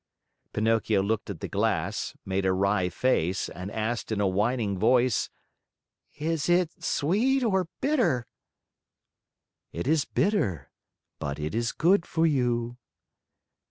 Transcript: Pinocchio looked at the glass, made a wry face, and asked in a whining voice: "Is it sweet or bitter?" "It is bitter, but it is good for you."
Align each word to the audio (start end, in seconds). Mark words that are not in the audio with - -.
Pinocchio 0.53 1.03
looked 1.03 1.29
at 1.29 1.41
the 1.41 1.47
glass, 1.47 2.15
made 2.25 2.43
a 2.43 2.53
wry 2.53 2.89
face, 2.89 3.49
and 3.49 3.69
asked 3.71 4.11
in 4.11 4.19
a 4.19 4.25
whining 4.25 4.79
voice: 4.79 5.29
"Is 6.15 6.49
it 6.49 6.83
sweet 6.83 7.43
or 7.43 7.67
bitter?" 7.81 8.25
"It 9.71 9.85
is 9.85 10.05
bitter, 10.05 10.71
but 11.19 11.37
it 11.37 11.53
is 11.53 11.71
good 11.71 12.07
for 12.07 12.25
you." 12.25 12.77